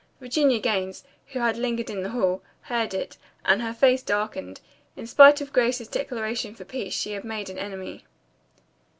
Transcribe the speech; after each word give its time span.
Virginia 0.19 0.57
Gaines, 0.59 1.03
who 1.27 1.37
had 1.41 1.57
lingered 1.57 1.87
in 1.87 2.01
the 2.01 2.09
hall, 2.09 2.41
heard 2.61 2.95
it, 2.95 3.17
and 3.45 3.61
her 3.61 3.71
face 3.71 4.01
darkened. 4.01 4.59
In 4.97 5.05
spite 5.05 5.41
of 5.41 5.53
Grace's 5.53 5.87
declaration 5.87 6.55
for 6.55 6.65
peace 6.65 6.95
she 6.95 7.11
had 7.11 7.23
made 7.23 7.51
an 7.51 7.59
enemy. 7.59 8.03